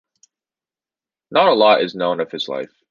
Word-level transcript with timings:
Not 1.29 1.47
a 1.49 1.53
lot 1.53 1.83
is 1.83 1.93
known 1.93 2.21
of 2.21 2.31
his 2.31 2.47
life. 2.47 2.71